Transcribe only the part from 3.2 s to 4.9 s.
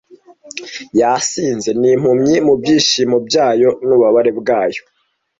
byayo nububabare bwayo.